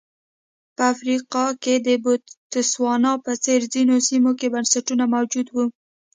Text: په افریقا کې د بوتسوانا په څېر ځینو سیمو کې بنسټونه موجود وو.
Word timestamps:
په 0.75 0.81
افریقا 0.93 1.45
کې 1.63 1.75
د 1.85 1.87
بوتسوانا 2.03 3.13
په 3.25 3.31
څېر 3.43 3.61
ځینو 3.73 3.95
سیمو 4.09 4.31
کې 4.39 4.47
بنسټونه 4.53 5.03
موجود 5.15 5.47
وو. 5.51 5.65